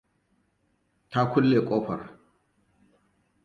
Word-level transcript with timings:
Ta 1.11 1.21
kulle 1.31 1.59
kofar. 1.69 2.01